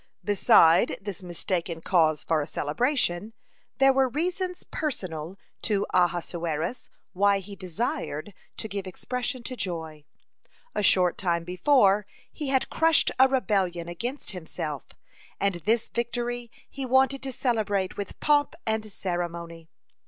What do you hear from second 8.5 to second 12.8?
to give expression to joy. A short time before, he had